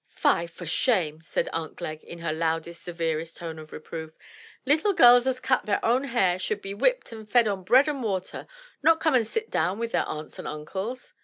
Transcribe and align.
"Fie,, 0.09 0.47
for 0.47 0.65
shame!" 0.65 1.21
said 1.21 1.47
Aunt 1.53 1.75
Glegg 1.75 2.03
in 2.03 2.17
her 2.17 2.33
loudest, 2.33 2.81
severest 2.81 3.37
tone 3.37 3.59
of 3.59 3.71
reproof. 3.71 4.15
"Little 4.65 4.93
gells 4.93 5.27
as 5.27 5.39
cut 5.39 5.67
their 5.67 5.83
own 5.85 6.05
hair 6.05 6.39
should 6.39 6.59
be 6.63 6.73
whipped 6.73 7.11
and 7.11 7.29
fed 7.29 7.45
on 7.47 7.61
bread 7.63 7.87
and 7.87 8.01
water,— 8.01 8.47
^not 8.83 8.99
come 8.99 9.13
and 9.13 9.27
sit 9.27 9.51
down 9.51 9.77
with 9.77 9.91
their 9.91 10.07
aunts 10.07 10.39
and 10.39 10.47
uncles." 10.47 11.13